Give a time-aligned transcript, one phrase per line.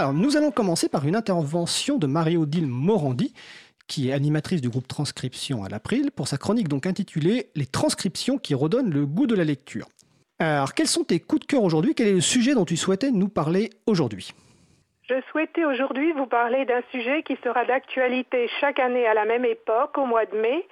[0.00, 3.34] Alors, nous allons commencer par une intervention de Marie-Odile Morandi,
[3.86, 8.38] qui est animatrice du groupe Transcription à l'April, pour sa chronique donc intitulée Les transcriptions
[8.38, 9.88] qui redonnent le goût de la lecture.
[10.38, 11.94] Alors, quels sont tes coups de cœur aujourd'hui?
[11.94, 14.32] Quel est le sujet dont tu souhaitais nous parler aujourd'hui?
[15.06, 19.44] Je souhaitais aujourd'hui vous parler d'un sujet qui sera d'actualité chaque année à la même
[19.44, 20.66] époque, au mois de mai,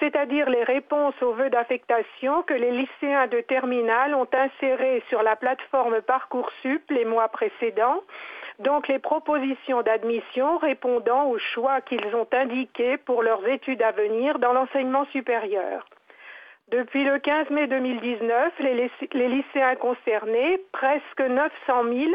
[0.00, 5.36] c'est-à-dire les réponses aux vœux d'affectation que les lycéens de terminale ont insérés sur la
[5.36, 8.02] plateforme Parcoursup les mois précédents,
[8.58, 14.38] donc les propositions d'admission répondant aux choix qu'ils ont indiqués pour leurs études à venir
[14.38, 15.86] dans l'enseignement supérieur.
[16.68, 22.12] Depuis le 15 mai 2019, les, lycéens concernés, presque 900 000,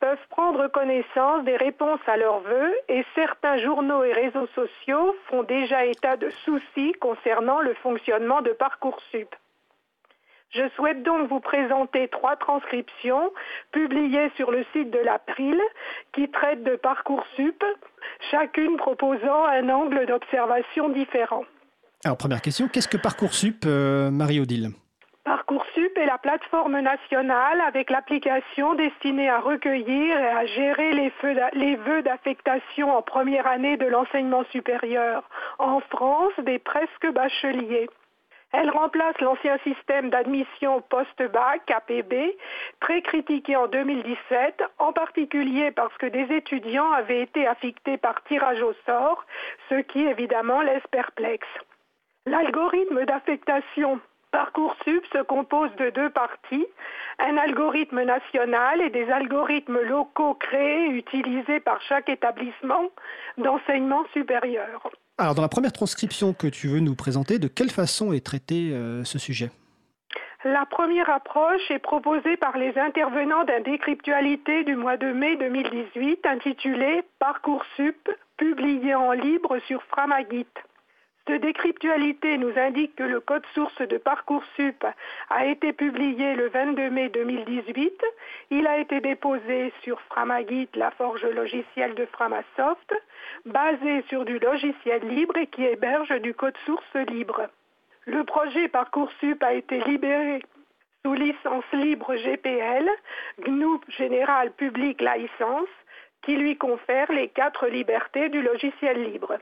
[0.00, 5.42] peuvent prendre connaissance des réponses à leurs vœux et certains journaux et réseaux sociaux font
[5.42, 9.34] déjà état de soucis concernant le fonctionnement de Parcoursup.
[10.50, 13.32] Je souhaite donc vous présenter trois transcriptions
[13.70, 15.60] publiées sur le site de l'April
[16.12, 17.62] qui traitent de Parcoursup,
[18.30, 21.44] chacune proposant un angle d'observation différent.
[22.04, 24.70] Alors première question, qu'est-ce que Parcoursup, euh, Marie-Odile?
[25.24, 32.02] Parcoursup est la plateforme nationale avec l'application destinée à recueillir et à gérer les vœux
[32.02, 37.90] d'affectation en première année de l'enseignement supérieur en France des presque bacheliers.
[38.52, 42.34] Elle remplace l'ancien système d'admission post-bac, APB,
[42.80, 48.62] très critiqué en 2017, en particulier parce que des étudiants avaient été affectés par tirage
[48.62, 49.26] au sort,
[49.68, 51.46] ce qui évidemment laisse perplexe.
[52.24, 56.66] L'algorithme d'affectation Parcoursup se compose de deux parties,
[57.18, 62.90] un algorithme national et des algorithmes locaux créés et utilisés par chaque établissement
[63.38, 64.90] d'enseignement supérieur.
[65.20, 68.70] Alors dans la première transcription que tu veux nous présenter, de quelle façon est traité
[68.72, 69.50] euh, ce sujet?
[70.44, 76.24] La première approche est proposée par les intervenants d'un décryptualité du mois de mai 2018
[76.24, 80.46] intitulé Parcoursup, publié en libre sur Framagit.
[81.28, 84.86] Cette décryptualité nous indique que le code source de Parcoursup
[85.28, 88.02] a été publié le 22 mai 2018.
[88.50, 92.94] Il a été déposé sur Framagit, la forge logicielle de Framasoft,
[93.44, 97.42] basé sur du logiciel libre et qui héberge du code source libre.
[98.06, 100.40] Le projet Parcoursup a été libéré
[101.04, 102.88] sous licence libre GPL,
[103.46, 105.68] GNU Général Public License,
[106.22, 109.36] qui lui confère les quatre libertés du logiciel libre.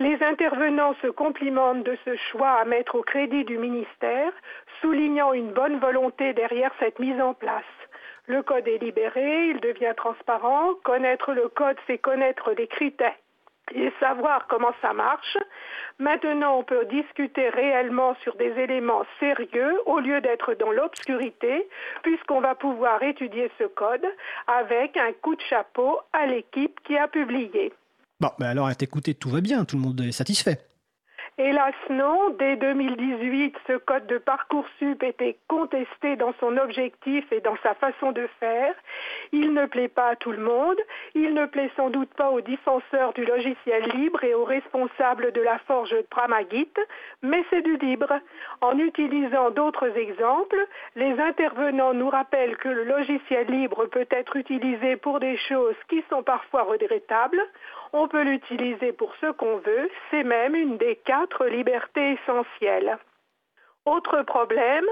[0.00, 4.32] Les intervenants se complimentent de ce choix à mettre au crédit du ministère,
[4.80, 7.64] soulignant une bonne volonté derrière cette mise en place.
[8.26, 10.74] Le code est libéré, il devient transparent.
[10.84, 13.16] Connaître le code, c'est connaître les critères
[13.74, 15.36] et savoir comment ça marche.
[15.98, 21.68] Maintenant, on peut discuter réellement sur des éléments sérieux au lieu d'être dans l'obscurité,
[22.02, 24.06] puisqu'on va pouvoir étudier ce code
[24.46, 27.72] avec un coup de chapeau à l'équipe qui a publié.
[28.20, 30.58] Bon, ben alors à t'écouter, tout va bien, tout le monde est satisfait.
[31.40, 37.56] Hélas non, dès 2018, ce code de Parcoursup était contesté dans son objectif et dans
[37.62, 38.74] sa façon de faire.
[39.30, 40.78] Il ne plaît pas à tout le monde,
[41.14, 45.40] il ne plaît sans doute pas aux défenseurs du logiciel libre et aux responsables de
[45.40, 46.72] la forge Pramagit,
[47.22, 48.12] mais c'est du libre.
[48.60, 54.96] En utilisant d'autres exemples, les intervenants nous rappellent que le logiciel libre peut être utilisé
[54.96, 57.40] pour des choses qui sont parfois regrettables.
[57.92, 62.98] On peut l'utiliser pour ce qu'on veut, c'est même une des quatre libertés essentielles.
[63.84, 64.84] Autre problème,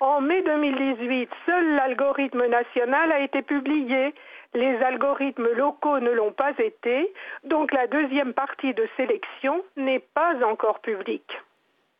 [0.00, 4.14] en mai 2018, seul l'algorithme national a été publié.
[4.54, 7.12] Les algorithmes locaux ne l'ont pas été,
[7.44, 11.36] donc la deuxième partie de sélection n'est pas encore publique.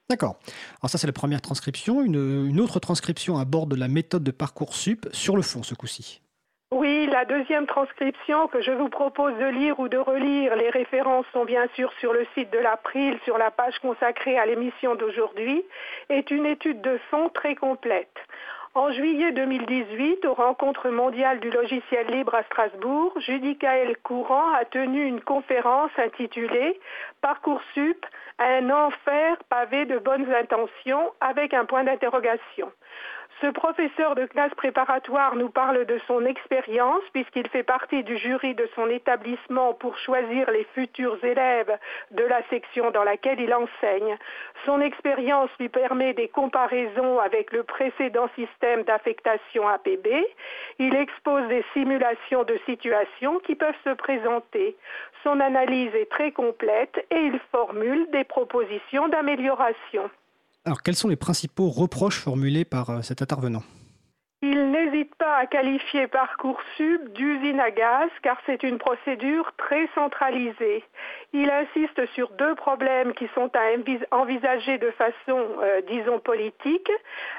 [0.08, 0.36] D'accord.
[0.80, 2.02] Alors ça c'est la première transcription.
[2.02, 6.22] Une, autre transcription aborde la méthode de Parcoursup sur le fond ce coup-ci.
[6.70, 11.24] Oui, la deuxième transcription que je vous propose de lire ou de relire, les références
[11.32, 15.64] sont bien sûr sur le site de l'April, sur la page consacrée à l'émission d'aujourd'hui,
[16.10, 18.14] est une étude de fond très complète.
[18.74, 25.06] En juillet 2018, aux rencontres mondiales du logiciel libre à Strasbourg, Judicaël Courant a tenu
[25.06, 26.78] une conférence intitulée
[27.22, 28.04] Parcoursup,
[28.38, 32.70] un enfer pavé de bonnes intentions avec un point d'interrogation.
[33.40, 38.56] Ce professeur de classe préparatoire nous parle de son expérience puisqu'il fait partie du jury
[38.56, 41.78] de son établissement pour choisir les futurs élèves
[42.10, 44.18] de la section dans laquelle il enseigne.
[44.64, 50.08] Son expérience lui permet des comparaisons avec le précédent système d'affectation APB.
[50.80, 54.76] Il expose des simulations de situations qui peuvent se présenter.
[55.22, 60.10] Son analyse est très complète et il formule des propositions d'amélioration.
[60.64, 63.62] Alors, quels sont les principaux reproches formulés par euh, cet intervenant?
[64.40, 70.84] Il n'hésite pas à qualifier Parcoursup d'usine à gaz car c'est une procédure très centralisée.
[71.32, 76.90] Il insiste sur deux problèmes qui sont à envisager de façon, euh, disons, politique.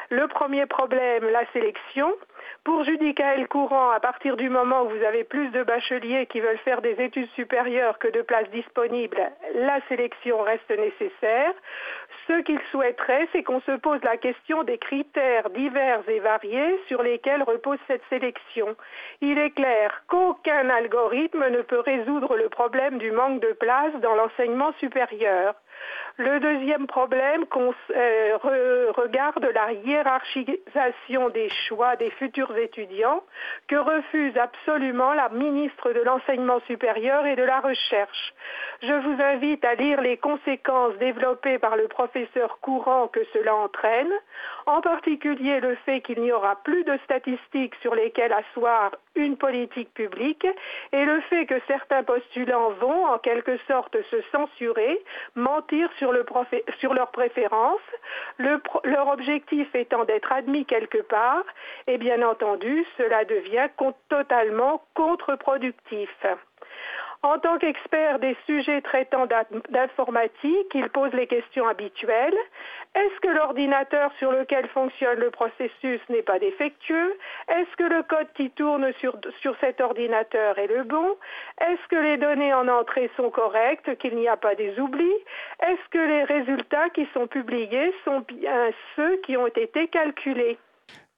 [0.09, 2.13] Le premier problème, la sélection.
[2.63, 6.57] Pour Judicaël Courant, à partir du moment où vous avez plus de bacheliers qui veulent
[6.59, 11.53] faire des études supérieures que de places disponibles, la sélection reste nécessaire.
[12.27, 17.01] Ce qu'il souhaiterait, c'est qu'on se pose la question des critères divers et variés sur
[17.01, 18.75] lesquels repose cette sélection.
[19.21, 24.15] Il est clair qu'aucun algorithme ne peut résoudre le problème du manque de place dans
[24.15, 25.55] l'enseignement supérieur.
[26.17, 27.45] Le deuxième problème
[27.95, 28.37] euh,
[28.91, 33.23] regarde la hiérarchisation des choix des futurs étudiants
[33.67, 38.33] que refuse absolument la ministre de l'Enseignement supérieur et de la Recherche.
[38.81, 44.11] Je vous invite à lire les conséquences développées par le professeur courant que cela entraîne,
[44.67, 49.93] en particulier le fait qu'il n'y aura plus de statistiques sur lesquelles asseoir une politique
[49.93, 50.47] publique
[50.93, 55.03] et le fait que certains postulants vont en quelque sorte se censurer,
[55.35, 56.25] mentir sur, le
[56.79, 57.81] sur leurs préférences,
[58.37, 61.43] leur objectif étant d'être admis quelque part,
[61.87, 63.67] et bien entendu, cela devient
[64.07, 66.09] totalement contre-productif.
[67.21, 69.27] En tant qu'expert des sujets traitant
[69.69, 72.37] d'informatique, il pose les questions habituelles.
[72.95, 77.17] Est-ce que l'ordinateur sur lequel fonctionne le processus n'est pas défectueux?
[77.49, 79.17] Est-ce que le code qui tourne sur,
[79.59, 81.17] cet ordinateur est le bon?
[81.59, 85.03] Est-ce que les données en entrée sont correctes, qu'il n'y a pas des oublis?
[85.61, 90.57] Est-ce que les résultats qui sont publiés sont bien ceux qui ont été calculés?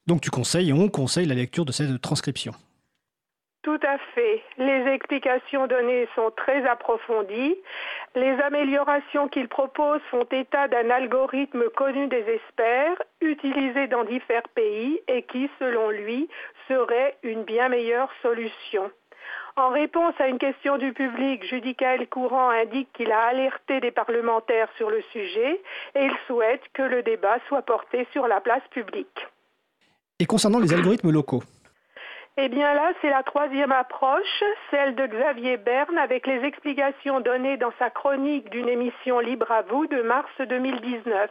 [0.08, 2.52] Donc tu conseilles, on conseille la lecture de cette transcription
[3.62, 4.42] tout à fait.
[4.58, 7.56] Les explications données sont très approfondies.
[8.16, 15.00] Les améliorations qu'il propose font état d'un algorithme connu des experts, utilisé dans divers pays
[15.06, 16.28] et qui, selon lui,
[16.66, 18.90] serait une bien meilleure solution.
[19.56, 24.68] En réponse à une question du public, Judicaël Courant indique qu'il a alerté des parlementaires
[24.76, 25.60] sur le sujet
[25.94, 29.28] et il souhaite que le débat soit porté sur la place publique.
[30.18, 31.42] Et concernant les algorithmes locaux
[32.38, 37.58] eh bien là, c'est la troisième approche, celle de Xavier Berne, avec les explications données
[37.58, 41.30] dans sa chronique d'une émission Libre à vous de mars 2019.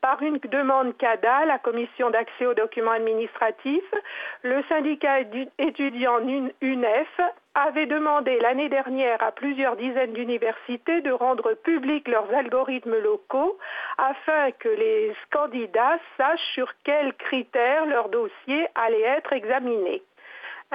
[0.00, 3.94] Par une demande CADA, la Commission d'accès aux documents administratifs,
[4.42, 5.20] le syndicat
[5.58, 6.18] étudiant
[6.60, 7.20] UNEF
[7.54, 13.58] avait demandé l'année dernière à plusieurs dizaines d'universités de rendre publics leurs algorithmes locaux
[13.96, 20.02] afin que les candidats sachent sur quels critères leur dossier allait être examiné.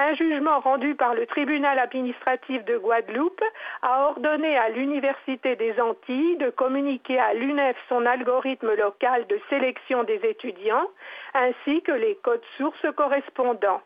[0.01, 3.43] Un jugement rendu par le tribunal administratif de Guadeloupe
[3.81, 10.05] a ordonné à l'Université des Antilles de communiquer à l'UNEF son algorithme local de sélection
[10.05, 10.87] des étudiants
[11.33, 13.81] ainsi que les codes sources correspondants.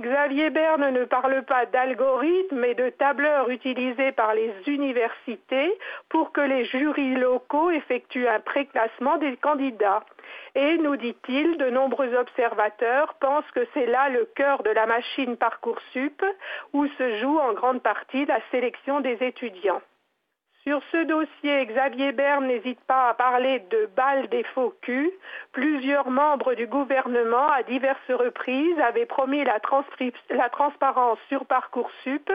[0.00, 5.76] Xavier Berne ne parle pas d'algorithme mais de tableurs utilisés par les universités
[6.08, 10.02] pour que les jurys locaux effectuent un préclassement des candidats.
[10.54, 15.36] Et, nous dit-il, de nombreux observateurs pensent que c'est là le cœur de la machine
[15.36, 16.24] Parcoursup
[16.72, 19.82] où se joue en grande partie la sélection des étudiants.
[20.72, 25.12] Sur ce dossier, Xavier Berne n'hésite pas à parler de balle des faux culs.
[25.52, 29.60] Plusieurs membres du gouvernement, à diverses reprises, avaient promis la,
[30.48, 32.32] transparence sur Parcoursup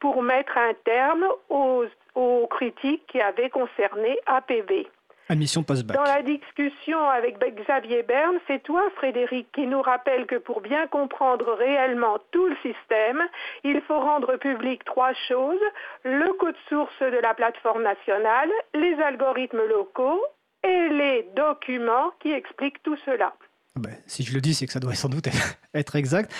[0.00, 1.84] pour mettre un terme aux,
[2.16, 4.88] aux critiques qui avaient concerné APV.
[5.28, 10.60] Admission Dans la discussion avec Xavier Berne, c'est toi, Frédéric, qui nous rappelle que pour
[10.60, 13.20] bien comprendre réellement tout le système,
[13.64, 15.60] il faut rendre public trois choses
[16.04, 20.22] le code source de la plateforme nationale, les algorithmes locaux
[20.62, 23.34] et les documents qui expliquent tout cela.
[23.76, 25.26] Ah ben, si je le dis, c'est que ça doit sans doute
[25.74, 26.32] être exact.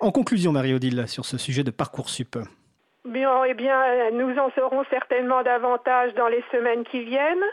[0.00, 2.38] En conclusion, Marie-Odile, sur ce sujet de Parcoursup.
[3.04, 7.44] Bien, eh bien, nous en saurons certainement davantage dans les semaines qui viennent.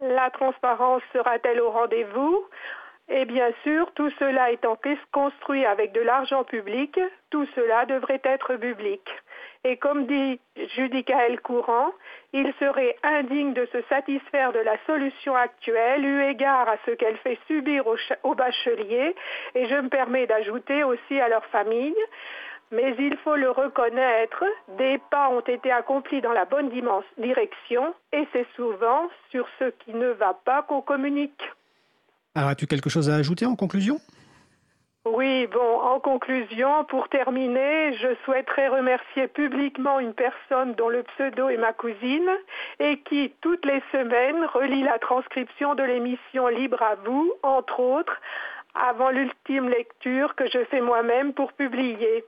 [0.00, 2.44] La transparence sera-t-elle au rendez-vous?
[3.10, 4.78] Et bien sûr, tout cela étant
[5.12, 7.00] construit avec de l'argent public,
[7.30, 9.00] tout cela devrait être public.
[9.64, 10.38] Et comme dit
[10.76, 11.92] Judicaël Courant,
[12.32, 17.16] il serait indigne de se satisfaire de la solution actuelle eu égard à ce qu'elle
[17.18, 17.84] fait subir
[18.22, 19.16] aux bacheliers,
[19.54, 21.96] et je me permets d'ajouter aussi à leur famille,
[22.70, 24.44] mais il faut le reconnaître,
[24.76, 26.70] des pas ont été accomplis dans la bonne
[27.18, 31.42] direction et c'est souvent sur ce qui ne va pas qu'on communique.
[32.34, 33.98] Alors, as-tu quelque chose à ajouter en conclusion?
[35.04, 41.48] Oui, bon, en conclusion, pour terminer, je souhaiterais remercier publiquement une personne dont le pseudo
[41.48, 42.28] est ma cousine
[42.78, 48.20] et qui, toutes les semaines, relie la transcription de l'émission Libre à vous, entre autres,
[48.74, 52.24] avant l'ultime lecture que je fais moi-même pour publier.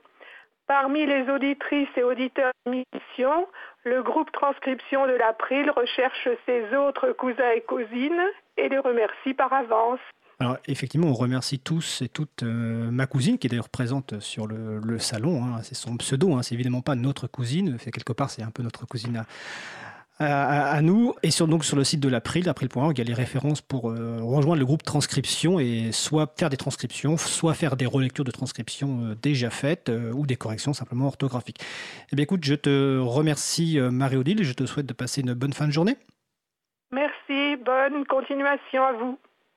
[0.71, 3.45] Parmi les auditrices et auditeurs d'émission,
[3.83, 8.23] le groupe Transcription de l'April recherche ses autres cousins et cousines
[8.55, 9.99] et les remercie par avance.
[10.39, 14.47] Alors effectivement, on remercie tous et toutes euh, ma cousine qui est d'ailleurs présente sur
[14.47, 15.43] le, salon.
[15.43, 15.59] Hein.
[15.61, 16.41] c'est son pseudo, hein.
[16.41, 17.77] c'est évidemment pas notre cousine.
[17.77, 19.25] Quelque part, c'est un peu notre cousine
[20.81, 21.13] nous.
[21.23, 23.89] Et sur, donc sur le site de l'April, april.org, il y a les références pour
[23.89, 28.31] euh, rejoindre le groupe transcription et soit faire des transcriptions, soit faire des relectures de
[28.31, 31.59] transcriptions euh, déjà faites ou des corrections simplement orthographiques.
[32.11, 35.53] Eh bien écoute, je te remercie Marie-Odile et je te souhaite de passer une bonne
[35.53, 35.97] fin de journée.
[36.91, 39.17] Merci, bonne continuation à vous.